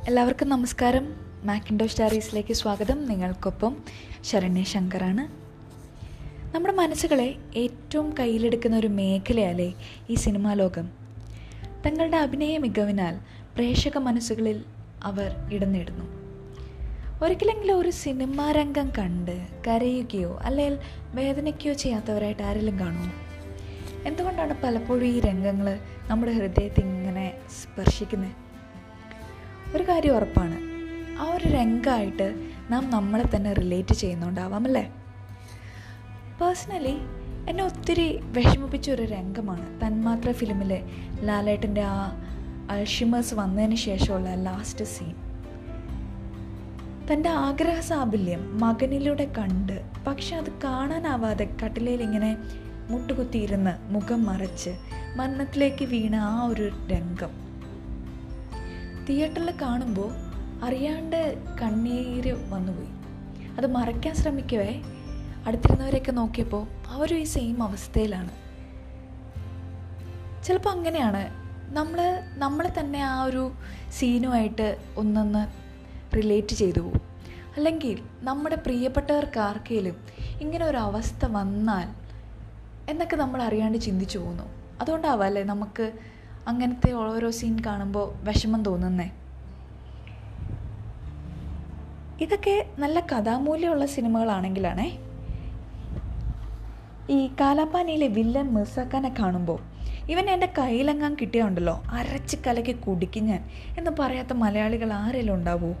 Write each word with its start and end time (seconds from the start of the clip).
എല്ലാവർക്കും 0.00 0.48
നമസ്കാരം. 0.48 1.16
മാക്കിൻഡോ 1.44 1.86
സ്റ്റാറീസിലേക്ക് 1.86 2.52
സ്വാഗതം. 2.52 3.06
നിങ്ങൾക്കൊപ്പം 3.06 3.76
ശരണ്യ 4.22 4.62
ശങ്കറാണ്. 4.62 5.22
നമ്മുടെ 6.54 6.74
മനസ്സുകളെ 6.74 7.36
ഏറ്റവും 7.56 8.14
കയ്യിലെടുക്കുന്ന 8.18 8.76
ഒരു 8.76 8.86
മേഖലയല്ലേ 8.86 9.74
ഈ 10.10 10.14
സിനിമാ 10.14 10.52
ലോകം? 10.52 10.90
തങ്ങളുടെ 11.86 12.16
അഭിനയ 12.16 12.58
മികവിനാൽ 12.58 13.18
പ്രേക്ഷക 13.54 13.98
മനസ്സുകളിൽ 13.98 14.64
അവർ 15.02 15.36
ഇടം 15.52 15.72
നേടുന്നു. 15.72 16.04
ഒരിക്കലെങ്കിലും 17.24 17.78
ഒരു 17.78 17.90
സിനിമാ 17.90 18.52
രംഗം 18.52 18.90
കണ്ട് 18.98 19.46
കരയുകയോ 19.66 20.38
അല്ലെങ്കിൽ 20.42 20.78
വേദനയ്ക്കോ 21.14 21.72
ചെയ്യാത്തവരായിട്ട് 21.72 22.42
ആരെങ്കിലും 22.42 22.78
കാണുമോ? 22.80 23.12
എന്തുകൊണ്ടാണ് 24.08 24.62
പലപ്പോഴും 24.62 25.06
ഈ 25.06 25.20
രംഗങ്ങൾ 25.20 25.78
നമ്മുടെ 26.06 26.32
ഹൃദയത്തെ 26.32 26.80
ഇങ്ങനെ 26.80 27.32
സ്പർശിക്കുന്നത്? 27.62 28.41
ഒരു 29.74 29.88
കാര്യം 29.88 30.16
ഉറപ്പാണ്. 30.16 30.58
ആ 31.20 31.32
ഒരു 31.34 31.48
രംഗമായിട്ട് 31.48 32.50
നാം 32.70 32.90
നമ്മളെ 32.90 33.24
തന്നെ 33.36 33.52
റിലേറ്റ് 33.52 33.94
ചെയ്യുന്നുണ്ടാവാം 33.94 34.64
അല്ലേ? 34.64 34.92
പേഴ്സണലി 36.40 36.96
എന്നെ 37.48 37.64
ഒത്തിരി 37.64 38.20
വിഷമിപ്പിച്ച 38.22 38.90
ഒരു 38.90 39.02
രംഗമാണ്. 39.02 39.86
തന്മാത്ര 39.86 40.32
ഫിലിമിലെ 40.32 40.82
ലാലേട്ടന്റെ 41.20 41.82
ആ 41.82 42.12
അൾഷിമേഴ്സ് 42.70 43.34
വന്നതിന് 43.34 43.76
ശേഷമുള്ള 43.76 44.34
ലാസ്റ്റ് 44.34 44.84
സീൻ 44.84 45.14
തന്റെ 47.12 47.28
ആഗ്രഹ 47.28 47.80
സാബല്യം 47.80 48.60
മകനിലൂടെ 48.60 49.32
കണ്ട് 49.38 49.82
പക്ഷെ 50.06 50.36
അത് 50.36 50.52
കാണാനാവാതെ 50.64 51.48
കട്ടിലയിൽ 51.64 52.02
ഇങ്ങനെ 52.02 52.36
മുട്ടുകുത്തിയിരുന്ന് 52.88 53.92
മുഖം 53.92 54.24
മറച്ച് 54.24 54.70
മരണത്തിലേക്ക് 55.16 55.84
വീണ 55.84 56.16
ആ 56.16 56.44
ഒരു 56.44 56.70
രംഗം. 56.92 57.41
തിയേറ്ററിൽ 59.08 59.54
കാണുമ്പോൾ 59.62 60.12
അറിയാണ്ട് 60.64 61.42
കണ്ണീര് 61.62 62.32
വന്നുപോയി. 62.50 62.88
അത് 63.56 63.66
മറയ്ക്കാൻ 63.66 64.14
ശ്രമിക്കവേ. 64.14 64.82
അടുത്തിരുന്നവരെയൊക്കെ 65.46 66.12
നോക്കിയപ്പോൾ 66.12 66.66
അവരും 66.86 67.16
ഈ 67.16 67.24
സെയിം 67.24 67.62
അവസ്ഥയിലാണ്. 67.62 68.30
ചിലപ്പോൾ 70.44 70.70
അങ്ങനെയാണ്. 70.70 71.42
നമ്മൾ 71.72 72.22
നമ്മൾ 72.34 72.68
തന്നെ 72.80 73.02
ആ 73.04 73.24
ഒരു 73.24 73.52
സീനുമായിട്ട് 73.98 74.76
ഒന്നൊന്ന് 74.96 75.46
റിലേറ്റ് 76.16 76.54
ചെയ്തു 76.54 76.80
പോകും. 76.80 77.00
അല്ലെങ്കിൽ 77.56 77.98
നമ്മുടെ 78.20 78.56
പ്രിയപ്പെട്ടവർക്ക് 78.56 79.40
ആർക്കെങ്കിലും 79.40 79.96
ഇങ്ങനെ 80.40 80.64
ഒരു 80.64 80.76
അവസ്ഥ 80.76 81.24
വന്നാൽ 81.24 81.88
എന്നൊക്കെ 82.90 83.16
നമ്മൾ 83.16 83.42
അറിയാണ്ട് 83.42 83.78
ചിന്തിച്ചു 83.78 84.18
പോകുന്നു. 84.18 84.42
അതുകൊണ്ടാവാം 84.80 85.22
അല്ലേ 85.22 85.42
നമുക്ക് 85.42 85.92
അങ്ങനത്തെ 86.46 86.92
ഓരോ 86.92 87.30
സീൻ 87.30 87.58
കാണുമ്പോൾ 87.66 88.14
വിഷമം 88.22 88.62
തോന്നുന്നേ? 88.62 89.08
ഇതൊക്കെ 92.20 92.66
നല്ല 92.78 93.00
കഥാമൂല്യമുള്ള 93.00 93.86
സിനിമകളാണെങ്കിലാണേ. 93.86 94.88
ഈ 97.10 97.30
കാലാപ്പാനിയിലെ 97.40 98.06
വില്ലൻ 98.08 98.54
മിർസാക്കാനെ 98.54 99.14
കാണുമ്പോൾ 99.18 99.60
ഇവൻ 100.10 100.30
എന്റെ 100.30 100.52
കയ്യിലെങ്ങാൻ 100.58 101.14
കിട്ടിയുണ്ടല്ലോ 101.14 101.82
അരച്ച് 101.90 102.36
കലക്കി 102.46 102.72
കുടിക്കും 102.72 103.24
ഞാൻ 103.24 103.42
എന്ന് 103.78 103.90
പറയാത്ത 103.90 104.32
മലയാളികൾ 104.32 104.92
ആരെങ്കിലും 104.92 105.34
ഉണ്ടാവുമോ 105.34 105.72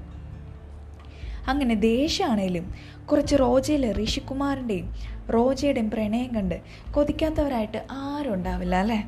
അങ്ങനെ 1.46 1.74
ദേഷ്യമാണേലും 1.74 2.66
കുറച്ച് 3.06 3.36
റോജയിലെ 3.36 3.92
ഋഷികുമാറിന്റെയും 3.92 4.88
റോജയുടെയും 5.30 5.90
പ്രണയം 5.90 6.34
കണ്ട് 6.34 6.56
കൊതിക്കാത്തവരായിട്ട് 6.90 7.78
ആരും 8.02 8.34
ഉണ്ടാവില്ല 8.34 8.74
അല്ലേ? 8.74 9.00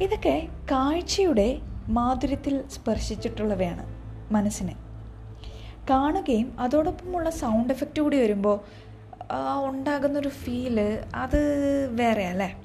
ഇതൊക്കെ 0.00 0.48
കാഴ്ചയുടെ 0.70 1.58
മാധുര്യത്തിൽ 1.88 2.68
സ്പർശിച്ചിട്ടുള്ളവയാണ് 2.68 3.84
മനസ്സിനെ. 4.32 4.76
കാണുകയും 5.90 6.60
അതോടൊപ്പമുള്ള 6.60 7.30
സൗണ്ട് 7.30 7.72
എഫക്റ്റ് 7.72 8.02
കൂടി 8.02 8.16
വരുമ്പോൾ 8.16 8.60
ഉണ്ടാകുന്നൊരു 9.68 10.28
ഫീൽ 10.28 10.80
അത് 11.14 11.40
വേറെ 11.90 12.26
അല്ലേ 12.26 12.56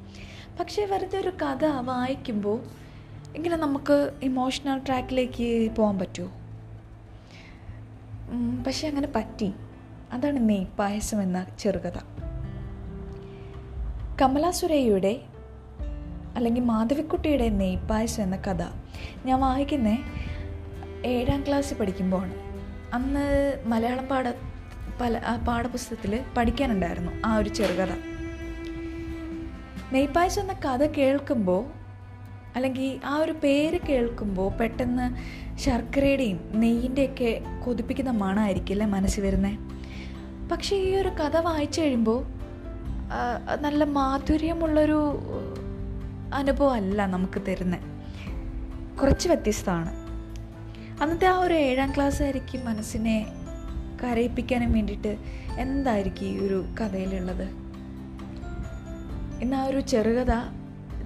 പക്ഷേ 0.59 0.85
വെറുതെ 0.85 1.19
ഒരു 1.19 1.29
കഥ 1.29 1.66
വായിക്കുമ്പോൾ 1.66 2.63
ഇങ്ങനെ 3.35 3.57
നമുക്ക് 3.57 4.11
ഇമോഷണൽ 4.23 4.77
ട്രാക്കിലേക്ക് 4.77 5.75
പോകാൻ 5.75 5.99
പറ്റുമോ 5.99 6.31
പക്ഷെ 8.67 8.87
അങ്ങനെ 8.87 9.07
പറ്റി. 9.16 9.53
അതാണ് 10.11 10.49
നെയ്പായസം 10.49 11.21
എന്ന 11.21 11.45
ചെറുകഥ. 11.59 11.97
കമല 14.21 14.49
സുരയ്യയുടെ 14.49 15.21
അല്ലെങ്കിൽ 16.37 16.63
മാധവിക്കുട്ടിയുടെ 16.63 17.49
നെയ്പായസം 17.49 18.23
എന്ന 18.23 18.35
കഥ 18.35 18.63
ഞാൻ 19.25 19.39
വായിക്കുന്നത് 19.39 19.99
ഏഴാം 21.05 21.43
ക്ലാസ്സിൽ 21.47 21.77
പഠിക്കുമ്പോഴാണ്. 21.77 22.33
അന്ന് 22.93 23.25
മലയാളം 23.65 24.05
പാഠ 24.05 24.23
പല 25.01 25.21
പാഠപുസ്തകത്തിൽ 25.47 26.13
പഠിക്കാനുണ്ടായിരുന്നു 26.37 27.11
ആ 27.25 27.37
ഒരു 27.37 27.49
ചെറുകഥ. 27.49 27.91
നെയ്പായസം 29.93 30.41
എന്ന 30.41 30.53
കഥ 30.65 30.85
കേൾക്കുമ്പോൾ 30.85 31.63
അല്ലെങ്കിൽ 32.55 32.99
ആ 33.05 33.17
ഒരു 33.17 33.31
പേര് 33.31 33.79
കേൾക്കുമ്പോൾ 33.89 34.49
പെട്ടെന്ന് 34.57 35.05
ശർക്കരയുടെയും 35.59 36.39
നെയ്യിന്റെയൊക്കെ 36.55 37.31
കൊതിപ്പിക്കുന്ന 37.65 38.11
മണമായിരിക്കില്ലേ 38.11 38.85
മനസ്സിൽ 38.85 39.23
വരുന്നത് 39.23 39.57
പക്ഷേ 40.49 40.75
ഈ 40.75 40.95
ഒരു 40.95 41.09
കഥ 41.09 41.37
വായിച്ചു 41.37 41.81
കഴിയുമ്പോൾ 41.81 42.19
നല്ല 43.61 43.83
മാധുര്യമുള്ളൊരു 43.83 44.99
അനുഭവമല്ല 46.33 47.05
നമുക്ക് 47.05 47.41
തരുന്നത് 47.41 47.79
കുറച്ച് 48.99 49.27
വ്യത്യസ്തമാണ്. 49.27 50.07
അന്നത്തെ 51.01 51.27
ആ 51.27 51.39
ഒരു 51.39 51.53
ഏഴാം 51.53 51.95
ക്ലാസ് 51.95 52.23
ആയിരിക്കും 52.23 52.65
മനസ്സിനെ 52.65 53.27
കരയിപ്പിക്കാനും 54.03 54.73
വേണ്ടിയിട്ട് 54.73 55.17
എന്തായിരിക്കും 55.59 56.25
ഈ 56.25 56.39
ഒരു 56.39 56.66
കഥയിലുള്ളത്? 56.81 57.43
ഇന്ന് 59.41 59.55
ആ 59.55 59.63
ഒരു 59.63 59.79
ചെറുകഥ 59.79 60.31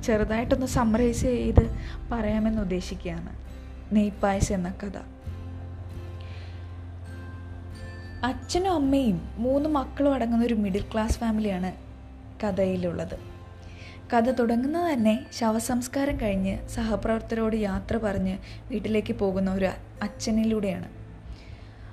ചെറുതായിട്ടൊന്ന് 0.03 0.65
സമ്മറൈസ് 0.65 1.21
ചെയ്ത് 1.21 1.75
പറയാമെന്ന് 2.11 2.61
ഉദ്ദേശിക്കുകയാണ്. 2.61 3.29
നെയ്പായസ് 3.95 4.53
എന്ന 4.53 4.73
കഥ. 4.83 4.97
അച്ഛനും 8.25 8.71
അമ്മയും 8.71 9.29
മൂന്ന് 9.37 9.69
മക്കളും 9.69 10.13
അടങ്ങുന്ന 10.13 10.45
ഒരു 10.45 10.53
മിഡിൽ 10.53 10.83
ക്ലാസ് 10.93 11.19
ഫാമിലിയാണ് 11.19 11.73
കഥയിലുള്ളത്. 12.43 13.30
കഥ 14.13 14.29
തുടങ്ങുന്നത് 14.31 14.94
തന്നെ 14.94 15.25
ശവസംസ്കാരം 15.33 16.17
കഴിഞ്ഞ് 16.22 16.67
സഹപ്രവർത്തകരോട് 16.69 17.55
യാത്ര 17.55 17.97
പറഞ്ഞ് 17.97 18.38
വീട്ടിലേക്ക് 18.72 19.13
പോകുന്ന 19.13 19.53
ഒരു 19.53 19.66
അച്ഛനിലൂടെയാണ്. 20.01 20.88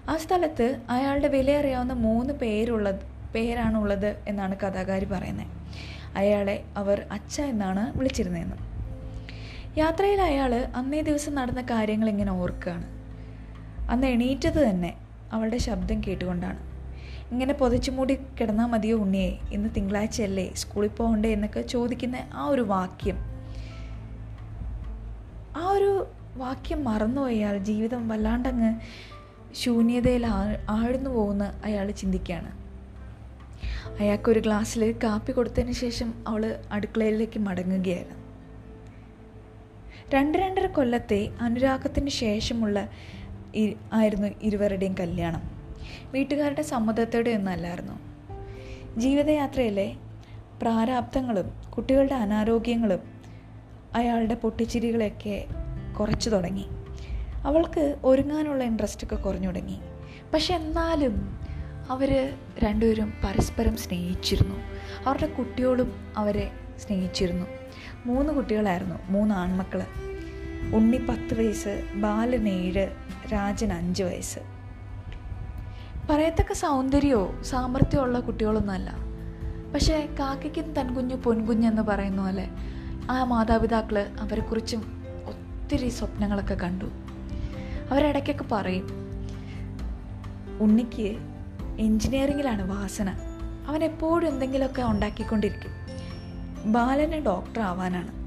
ആ 0.09 0.17
സ്ഥലത്ത് 0.17 0.81
അയാളുടെ 0.91 1.29
വിലയറിയാവുന്ന 1.29 1.93
മൂന്ന് 1.93 2.35
പേരുള്ളത് 2.35 3.05
പേരാണുള്ളത് 3.35 4.17
എന്നാണ് 4.29 4.55
കഥാകാരി 4.55 5.05
പറയുന്നത്. 5.05 5.47
അയാളെ 6.17 6.65
അവർ 6.77 7.07
അച്ഛ 7.11 7.41
എന്നാണ് 7.41 7.99
വിളിച്ചിരുന്നതെന്ന്. 7.99 8.57
യാത്രയിൽ 9.79 10.21
അയാൾ 10.21 10.55
അന്നേ 10.55 11.03
ദിവസം 11.03 11.35
നടന്ന 11.35 11.61
കാര്യങ്ങൾ 11.61 12.09
ഇങ്ങനെ 12.09 12.33
ഓർക്കുകയാണ്. 12.33 12.87
അന്ന് 13.91 14.07
എണീറ്റത് 14.07 14.71
തന്നെ 14.71 14.95
അവളുടെ 15.33 15.59
ശബ്ദം 15.59 16.01
കേട്ടുകൊണ്ടാണ്. 16.07 16.78
ഇങ്ങനെ 17.33 17.55
പൊതിച്ചു 17.55 17.91
മൂടി 17.91 18.15
കിടന്നാൽ 18.15 18.67
മതിയോ 18.67 18.97
ഉണ്ണിയെ? 18.97 19.39
ഇന്ന് 19.53 19.69
തിങ്കളാഴ്ചയല്ലേ 19.77 20.55
സ്കൂളിൽ 20.55 20.89
പോകണ്ടേ 20.89 21.33
എന്നൊക്കെ 21.33 21.61
ചോദിക്കുന്ന 21.61 22.17
ആ 22.35 22.47
ഒരു 22.47 22.61
വാക്യം. 22.61 23.19
ആ 25.57 25.71
ഒരു 25.71 26.07
വാക്യം 26.37 26.85
മറന്നുപോയാൽ 26.85 27.59
ജീവിതം 27.59 28.09
വല്ലാണ്ടങ്ങ് 28.09 28.75
ശൂന്യതയിൽ 29.55 30.27
ആഴ്ന്നു 30.69 31.11
പോകുന്ന 31.11 31.61
അയാൾ 31.65 31.91
ചിന്തിക്കുകയാണ് 31.91 32.51
അയാൾക്കൊരു 34.01 34.41
ഗ്ലാസ്സിൽ 34.41 34.95
കാപ്പി 35.05 35.33
കൊടുത്തതിന് 35.33 35.73
ശേഷം 35.73 36.15
അവൾ 36.27 36.59
അടുക്കളയിലേക്ക് 36.73 37.41
മടങ്ങുകയായിരുന്നു 37.41 38.17
രണ്ട് 40.15 40.39
രണ്ടര 40.39 40.67
കൊല്ലത്തെ 40.67 41.29
അനുരാഗത്തിന് 41.41 42.09
ശേഷമുള്ള 42.09 42.89
ആയിരുന്നു 43.93 44.29
ഇരുവരുടെയും 44.43 44.95
കല്യാണം. 45.01 45.58
വീട്ടുകാരുടെ 46.11 46.63
സമ്മതത്തോടെ 46.63 47.31
ഒന്നല്ലായിരുന്നു. 47.31 47.99
ജീവിതയാത്രയിലെ 48.97 49.97
പ്രാരാബ്ദങ്ങളും 50.63 51.71
കുട്ടികളുടെ 51.77 52.15
അനാരോഗ്യങ്ങളും 52.15 53.01
അയാളുടെ 53.95 54.35
പൊട്ടിച്ചിരികളെയൊക്കെ 54.35 55.47
കുറച്ചു 56.01 56.31
തുടങ്ങി. 56.31 56.67
അവൾക്ക് 57.45 57.97
ഒരുങ്ങാനുള്ള 58.05 58.65
ഇൻട്രസ്റ്റൊക്കെ 58.65 59.17
കുറഞ്ഞു 59.17 59.47
തുടങ്ങി. 59.47 59.81
പക്ഷെ 60.35 60.55
എന്നാലും 60.55 61.41
അവർ 61.91 62.33
രണ്ടുപേരും 62.59 63.13
പരസ്പരം 63.25 63.77
സ്നേഹിച്ചിരുന്നു. 63.77 64.57
അവരുടെ 65.07 65.27
കുട്ടികളും 65.27 66.13
അവരെ 66.17 66.51
സ്നേഹിച്ചിരുന്നു. 66.79 67.47
മൂന്ന് 68.07 68.33
കുട്ടികളായിരുന്നു 68.33 68.95
മൂന്ന് 69.09 69.35
ആൺമക്കൾ 69.35 69.83
ഉണ്ണി 70.75 70.97
പത്ത് 70.97 71.39
വയസ്സ് 71.39 71.89
ബാലൻ 71.95 72.49
ഏഴ് 72.49 72.89
രാജൻ 73.33 73.73
അഞ്ച് 73.73 74.03
വയസ്സ്. 74.03 74.58
പറയത്തക്ക 76.11 76.53
സൗന്ദര്യമോ 76.53 77.43
സാമർഥ്യമോ 77.43 78.03
ഉള്ള 78.03 78.21
കുട്ടികളൊന്നുമല്ല. 78.21 78.95
പക്ഷേ 79.75 80.09
കാക്കയ്ക്കും 80.21 80.73
തൻകുഞ്ഞു 80.73 81.15
പൊൻകുഞ്ഞെന്ന് 81.15 81.83
പറയുന്ന 81.83 82.23
പോലെ 82.23 82.49
ആ 83.11 83.25
മാതാപിതാക്കൾ 83.25 84.07
അവരെക്കുറിച്ചും 84.21 85.03
ഒത്തിരി 85.27 85.89
സ്വപ്നങ്ങളൊക്കെ 85.89 86.55
കണ്ടു. 86.55 86.85
അവരിടയ്ക്കൊക്കെ 87.91 88.45
പറയും 88.53 88.89
ഉണ്ണിക്ക് 90.61 91.17
എൻജിനീയറിങ്ങിലാണ് 91.79 92.71
വാസന. 92.71 93.15
അവൻ 93.67 93.85
എപ്പോഴും 93.85 94.29
എന്തെങ്കിലുമൊക്കെ 94.29 94.83
ഉണ്ടാക്കിക്കൊണ്ടിരിക്കും. 94.83 95.71
ബാലന് 96.73 97.13
ഡോക്ടർ 97.13 97.61
ആവാനാണ്. 97.61 98.19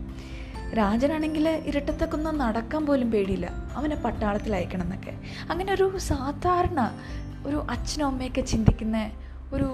രാജനാണെങ്കിൽ 0.77 1.49
ഇരട്ടത്തൊക്കൊന്നും 1.49 2.37
നടക്കാൻ 2.37 2.85
പോലും 2.85 3.11
പേടിയില്ല. 3.11 3.49
അവനെ 3.75 3.95
പട്ടാളത്തിൽ 3.95 4.55
അയക്കണം 4.55 4.81
എന്നൊക്കെ 4.81 5.13
അങ്ങനെ 5.49 5.73
ഒരു 5.73 5.97
സാധാരണ 5.97 6.91
ഒരു 7.47 7.57
അച്ഛനും 7.73 8.05
അമ്മയൊക്കെ 8.07 8.41
ചിന്തിക്കുന്ന 8.51 8.97
ഒരു 9.55 9.69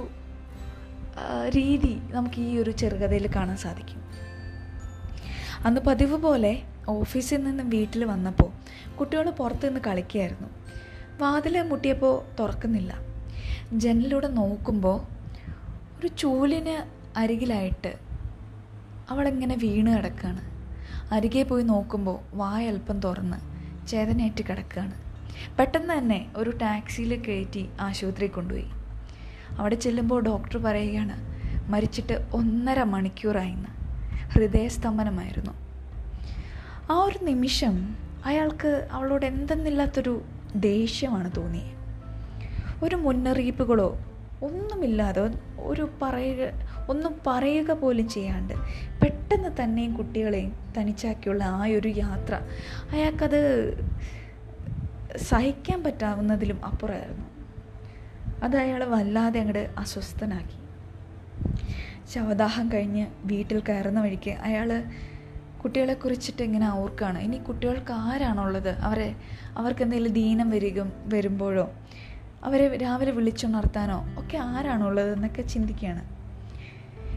രീതി 1.58 1.94
നമുക്ക് 2.16 2.40
ഈ 2.40 2.58
ഒരു 2.62 2.72
ചെറുകഥയിൽ 2.72 3.28
കാണാൻ 3.36 3.58
സാധിക്കും. 3.58 4.02
അന്ന് 5.66 5.82
പതിവ് 5.88 6.18
പോലെ 6.26 6.54
ഓഫീസിൽ 6.90 7.44
നിന്ന് 7.44 7.64
വീട്ടിൽ 7.76 8.04
വന്നപ്പോൾ 8.06 8.50
കുട്ടികൾ 8.98 9.30
പുറത്തു 9.30 9.66
നിന്ന് 9.68 9.82
കളിക്കുകയായിരുന്നു 9.88 10.50
വാതിൽ 11.22 11.56
മുട്ടിയപ്പോൾ 11.72 12.16
തുറക്കുന്നില്ല. 12.40 12.92
ജനലിലൂടെ 13.74 14.28
നോക്കുമ്പോൾ 14.28 14.98
ഒരു 15.98 16.10
ചൂലിന് 16.22 16.76
അരികിലായിട്ട് 17.18 17.92
അവളിങ്ങനെ 19.10 19.56
വീണ് 19.56 19.92
കിടക്കുകയാണ് 19.98 20.44
അരികെ 21.16 21.44
പോയി 21.44 21.64
നോക്കുമ്പോൾ 21.64 22.18
വായ 22.34 22.64
അല്പം 22.72 22.98
തുറന്ന് 23.00 23.38
ചേതനയേറ്റ് 23.88 24.44
കിടക്കുകയാണ് 24.50 24.96
പെട്ടെന്ന് 25.60 25.98
തന്നെ 25.98 26.30
ഒരു 26.36 26.50
ടാക്സിയിൽ 26.50 27.22
കയറ്റി 27.22 27.70
ആശുപത്രിയിൽ 27.80 28.32
കൊണ്ടുപോയി. 28.32 28.68
അവിടെ 29.58 29.76
ചെല്ലുമ്പോൾ 29.76 30.22
ഡോക്ടർ 30.24 30.58
പറയുകയാണ് 30.58 31.16
മരിച്ചിട്ട് 31.72 32.26
ഒന്നര 32.34 32.84
മണിക്കൂറായിന്ന് 32.84 33.72
ഹൃദയസ്തംഭനമായിരുന്നു. 34.34 35.54
ആ 36.90 37.04
ഒരു 37.04 37.26
നിമിഷം 37.26 37.96
അയാൾക്ക് 38.26 38.88
അവളോട് 38.92 39.26
എന്തെന്നില്ലാത്തൊരു 39.26 40.22
ദേഷ്യമാണ് 40.56 41.32
തോന്നിയത് 41.38 41.74
ഒരു 42.84 42.96
മുന്നറിയിപ്പുകളോ 42.96 44.00
ഒന്നുമില്ലാതെ 44.44 45.32
ഒരു 45.58 45.90
പറയുക 46.02 46.52
ഒന്നും 46.90 47.20
പറയുക 47.28 47.72
പോലും 47.72 48.10
ചെയ്യാണ്ട് 48.10 48.54
പെട്ടെന്ന് 49.02 49.64
തന്നെയും 49.64 49.94
കുട്ടികളെയും 49.94 50.54
തനിച്ചാക്കിയുള്ള 50.78 51.44
ആ 51.44 51.66
ഒരു 51.66 51.88
യാത്ര 51.88 52.40
അയാൾക്കത് 52.92 53.42
സഹിക്കാൻ 55.18 55.84
പറ്റാവുന്നതിലും 55.84 56.66
അപ്പുറമായിരുന്നു. 56.66 57.26
അത് 58.44 58.58
അയാൾ 58.58 58.84
വല്ലാതെ 58.84 59.40
അങ്ങോട്ട് 59.40 59.74
അസ്വസ്ഥനാക്കി. 59.78 60.58
ശവദാഹം 62.14 62.72
കഴിഞ്ഞ് 62.72 63.08
വീട്ടിൽ 63.24 63.60
കയറുന്ന 63.60 64.02
വഴിക്ക് 64.02 64.32
അയാൾ 64.32 64.84
കുട്ടികളെ 65.64 65.94
കുറിച്ചിട്ട് 65.94 66.44
ഇങ്ങനെ 66.44 66.70
ഓർക്കുകയാണ് 66.70 67.20
ഇനി 67.20 67.38
കുട്ടികൾക്ക് 67.38 67.92
ആരാണുള്ളത്? 67.92 68.70
അവരെ 68.70 69.16
അവർക്ക് 69.58 69.82
എന്തെങ്കിലും 69.82 70.14
ദീനം 70.14 70.50
വരിക 70.50 70.82
വരുമ്പോഴോ? 71.06 71.74
അവരെ 72.44 72.78
രാവിലെ 72.78 73.12
വിളിച്ചുണർത്താനോ? 73.12 74.06
ഒക്കെ 74.18 74.38
ആരാണുള്ളത്? 74.38 75.14
എന്നൊക്കെ 75.14 75.42
ചിന്തിക്കുകയാണ് 75.42 76.06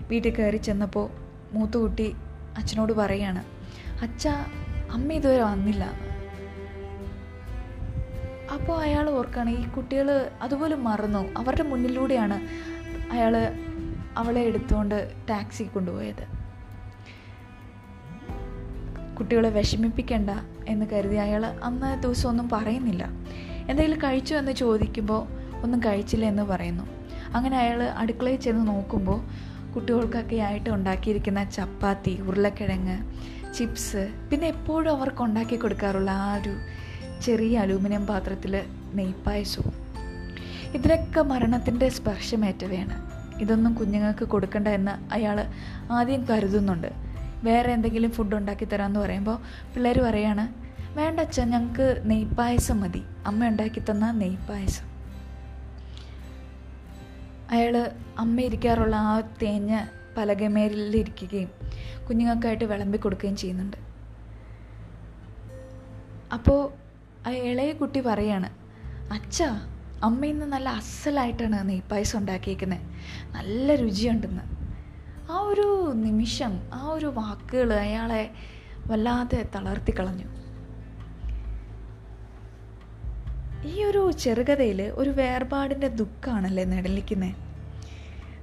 വീട്ടിൽ 0.08 0.34
കയറി 0.34 0.56
ചെന്നപ്പോൾ 0.56 1.10
മൂത്തുകുട്ടി 1.52 2.14
അച്ഛനോട് 2.58 2.92
പറയാണ് 2.92 3.44
അച്ഛ 4.02 4.28
അമ്മ 4.92 5.12
ഇതുവരെ 5.12 5.42
വന്നില്ല. 5.42 6.09
അപ്പോൾ 8.54 8.82
അയാൾ 8.82 9.10
ഓർക്കുകയാണ് 9.10 9.50
ഈ 9.50 9.68
കുട്ടികൾ 9.68 10.30
അതുപോലെ 10.42 10.76
മറന്നു. 10.76 11.38
അവരുടെ 11.38 11.62
മുന്നിലൂടെയാണ് 11.62 12.36
അയാൾ 13.12 13.34
അവളെ 14.16 14.40
എടുത്തുകൊണ്ട് 14.40 15.14
ടാക്സി 15.30 15.62
കൊണ്ടുപോയത്. 15.62 16.24
കുട്ടികളെ 19.18 19.50
വിഷമിപ്പിക്കണ്ട 19.50 20.30
എന്ന് 20.68 20.86
കരുതി 20.92 21.16
അയാൾ 21.16 21.46
അന്ന് 21.46 22.02
ദിവസം 22.02 22.28
ഒന്നും 22.28 22.48
പറയുന്നില്ല. 22.48 23.04
എന്തെങ്കിലും 23.68 23.98
കഴിച്ചു 23.98 24.34
എന്ന് 24.34 24.52
ചോദിക്കുമ്പോൾ 24.52 25.22
ഒന്നും 25.62 25.80
കഴിച്ചില്ല 25.80 26.26
എന്ന് 26.26 26.42
പറയുന്നു. 26.42 26.84
അങ്ങനെ 27.34 27.58
അയാൾ 27.58 27.82
അടുക്കളയിൽ 27.82 28.40
ചെന്ന് 28.40 28.68
നോക്കുമ്പോൾ 28.68 29.20
കുട്ടികൾക്കൊക്കെ 29.74 30.36
ആയിട്ട് 30.36 30.70
ഉണ്ടാക്കിയിരിക്കുന്ന 30.70 31.44
ചപ്പാത്തി 31.44 32.18
ഉരുളക്കിഴങ്ങ് 32.22 32.96
ചിപ്സ് 33.54 34.12
പിന്നെ 34.30 34.48
എപ്പോഴും 34.48 34.90
അവർക്ക് 34.96 35.22
ഉണ്ടാക്കി 35.22 35.56
കൊടുക്കാറുള്ള 35.56 36.10
ആ 36.10 36.34
ഒരു 36.34 36.54
ചെറിയ 37.20 37.58
അലൂമിനിയം 37.58 38.06
പാത്രത്തിൽ 38.06 38.62
നെയ്പ്പായസവും 38.94 39.72
ഇതിനൊക്കെ 40.74 41.20
മരണത്തിന്റെ 41.20 41.88
സ്പർശമേറ്റവയാണ്. 41.88 43.10
ഇതൊന്നും 43.40 43.74
കുഞ്ഞുങ്ങൾക്ക് 43.74 44.24
കൊടുക്കണ്ട 44.24 44.68
എന്ന് 44.68 45.12
അയാൾ 45.14 45.46
ആദ്യം 45.90 46.24
കരുതുന്നുണ്ട്. 46.24 46.86
വേറെ 47.44 47.72
എന്തെങ്കിലും 47.72 48.10
ഫുഡ് 48.10 48.34
ഉണ്ടാക്കി 48.34 48.64
തരാമെന്ന് 48.64 49.00
പറയുമ്പോൾ 49.00 49.36
പിള്ളേർ 49.74 50.00
പറയാണ് 50.00 50.70
വേണ്ട 50.98 51.20
അച്ഛൻ 51.20 51.50
ഞങ്ങൾക്ക് 51.50 52.02
നെയ്പ്പായസം 52.04 52.80
മതി. 52.80 53.02
അമ്മ 53.26 53.48
ഉണ്ടാക്കി 53.48 53.80
തന്ന 53.80 54.10
നെയ്പ്പായസം 54.10 54.90
അയാൾ 57.50 57.90
അമ്മ 58.18 58.40
ഇരിക്കാറുള്ള 58.40 58.96
ആ 58.96 59.20
തേഞ്ഞ 59.20 59.84
പലകമേലിരിക്കുകയും 60.16 61.48
കുഞ്ഞുങ്ങൾക്കായിട്ട് 62.08 62.64
വിളമ്പി 62.64 62.98
കൊടുക്കുകയും 62.98 63.36
ചെയ്യുന്നുണ്ട്. 63.36 63.76
അപ്പോൾ 66.32 66.89
ആ 67.26 67.30
ഇളയ 67.50 67.70
കുട്ടി 67.80 68.00
പറയാണ് 68.08 68.48
അച്ഛ 69.16 69.38
അമ്മ 70.06 70.20
ഇന്ന് 70.32 70.46
നല്ല 70.52 70.68
അസലായിട്ടാണ് 70.80 71.56
നെയ്പ്പായസം 71.70 72.16
ഉണ്ടാക്കിയേക്കുന്നത് 72.20 72.84
നല്ല 73.36 73.74
രുചിയുണ്ടെന്ന്. 73.82 74.44
ആ 75.32 75.38
ഒരു 75.50 75.66
നിമിഷം 76.06 76.52
ആ 76.78 76.80
ഒരു 76.94 77.08
വാക്കുകൾ 77.18 77.70
അയാളെ 77.86 78.22
വല്ലാതെ 78.90 79.40
തളർത്തി 79.54 79.92
കളഞ്ഞു. 79.98 80.28
ഈ 83.70 83.74
ഒരു 83.88 84.02
ചെറുകഥയിൽ 84.22 84.80
ഒരു 85.00 85.10
വേർപാടിന്റെ 85.20 85.88
ദുഃഖമാണല്ലേ 86.00 86.64
നിഴലിക്കുന്നത് 86.72 87.48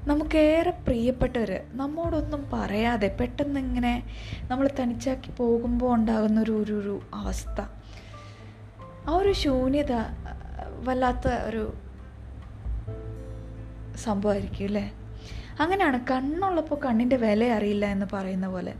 നമുക്കേറെ 0.09 0.73
പ്രിയപ്പെട്ടവർ 0.85 1.51
നമ്മോടൊന്നും 1.79 2.43
പറയാതെ 2.53 3.09
പെട്ടെന്ന് 3.19 3.59
ഇങ്ങനെ 3.67 3.93
നമ്മൾ 4.51 4.67
തനിച്ചാക്കി 4.79 5.31
പോകുമ്പോൾ 5.39 5.91
ഉണ്ടാകുന്ന 5.97 6.37
ഒരു 6.45 6.55
ഒരു 6.81 6.95
അവസ്ഥ. 7.21 7.59
ആ 9.09 9.15
ഒരു 9.15 9.31
ശൂന്യത 9.31 9.93
വല്ലാത്ത 10.83 11.27
ഒരു 11.27 11.73
സംഭവമായിരിക്കും 13.95 14.65
അല്ലേ? 14.65 14.93
അങ്ങനെയാണ് 15.59 15.99
കണ്ണുള്ളപ്പോൾ 16.11 16.75
കണ്ണിന്റെ 16.75 17.15
വില 17.15 17.45
അറിയില്ല 17.45 17.85
എന്ന് 17.85 18.05
പറയുന്ന 18.13 18.47
പോലെ. 18.47 18.73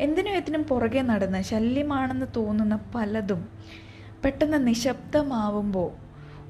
എന്തിനും 0.00 0.30
എത്തിനും 0.30 0.64
പുറകെ 0.64 1.02
നടന്ന് 1.02 1.42
ശല്യമാണെന്ന് 1.42 2.26
തോന്നുന്ന 2.36 2.78
പലതും 2.94 3.48
പെട്ടെന്ന് 4.24 4.66
നിശബ്ദമാവുമ്പോൾ 4.66 5.90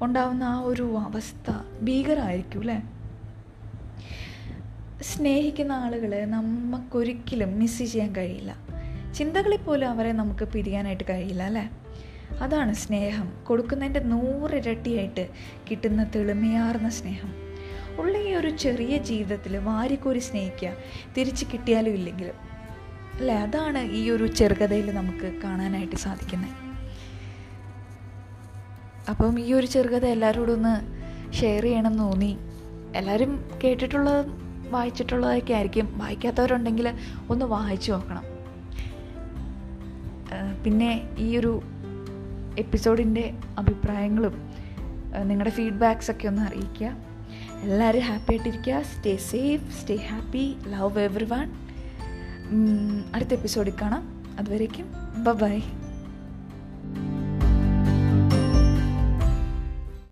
ഉണ്ടാവുന്ന 0.03 0.43
ആ 0.43 0.59
ഒരു 0.59 0.97
അവസ്ഥ 0.97 1.51
ഭീകരമായിരിക്കും 1.81 2.59
അല്ലേ? 2.59 2.83
സ്നേഹിക്കുന്ന 5.01 5.71
ആളുകളെ 5.71 6.25
നമുക്കൊരിക്കലും 6.25 7.59
മിസ് 7.59 7.83
ചെയ്യാൻ 7.83 8.15
കഴിയില്ല. 8.15 8.57
ചിന്തകളിൽ 9.13 9.57
പോലും 9.57 9.89
അവരെ 9.89 10.11
നമുക്ക് 10.11 10.47
പിരിയാനായിട്ട് 10.47 11.03
കഴിയില്ല 11.09 11.43
അല്ലേ? 11.43 11.82
അതാണ് 12.41 12.73
സ്നേഹം. 12.73 13.33
കൊടുക്കുന്നതിന്റെ 13.47 13.99
നൂറിരട്ടിയായിട്ട് 13.99 15.29
കിട്ടുന്ന 15.71 16.11
തെളിമയാർന്ന 16.15 16.89
സ്നേഹം. 16.89 17.33
ഉള്ള 17.99 18.17
ഈ 18.17 18.33
ഒരു 18.33 18.49
ചെറിയ 18.49 18.97
ജീവിതത്തിൽ 18.97 19.57
വാരിക്കോരി 19.57 20.19
സ്നേഹിക്കുക 20.19 20.69
തിരിച്ച് 21.17 21.45
കിട്ടിയാലും 21.53 21.93
ഇല്ലെങ്കിലും. 21.93 22.33
അല്ലേ? 23.19 23.35
അതാണ് 23.35 23.91
ഈ 23.91 24.09
ഒരു 24.09 24.27
ചെറുകഥയിൽ 24.27 24.91
നമുക്ക് 24.91 25.41
കാണാനായിട്ട് 25.43 25.95
സാധിക്കുന്നത്. 25.95 26.49
അപ്പം 29.09 29.39
ഈ 29.39 29.53
ഒരു 29.53 29.65
ചെറുകഥ 29.65 30.05
എല്ലാവരോടും 30.05 30.53
ഒന്ന് 30.53 31.03
ഷെയർ 31.33 31.63
ചെയ്യണം 31.63 31.91
എന്ന് 31.91 32.03
തോന്നി. 32.03 32.37
എല്ലാവരും 32.95 33.49
കേട്ടിട്ടുള്ളതും 33.63 34.43
വായിച്ചിട്ടുള്ളതൊക്കെ 34.71 35.53
ആയിരിക്കും. 35.53 35.97
വായിക്കാത്തവരുണ്ടെങ്കിൽ 35.97 36.93
ഒന്ന് 37.29 37.45
വായിച്ചു 37.45 37.91
നോക്കണം. 37.91 38.23
പിന്നെ 40.63 41.09
ഈ 41.17 41.37
ഒരു 41.37 41.61
എപ്പിസോഡിന്റെ 42.57 43.33
അഭിപ്രായങ്ങളും 43.57 44.51
നിങ്ങളുടെ 45.23 45.49
ഫീഡ്ബാക്സ് 45.49 46.11
ഒക്കെ 46.11 46.27
ഒന്ന് 46.27 46.41
അറിയിക്കുക. 46.41 46.97
എല്ലാവരും 47.61 47.99
ഹാപ്പി 47.99 48.31
ആയിട്ടിരിക്കുക. 48.31 48.81
Stay 48.81 49.17
safe 49.17 49.81
stay 49.81 49.95
happy 49.95 50.55
love 50.67 50.99
everyone 51.23 51.51
അടുത്ത 53.15 53.33
എപ്പിസോഡിൽ 53.33 53.73
കാണാം. 53.81 54.23
അതുവരേക്കും 54.39 54.85
ബൈ 55.23 55.59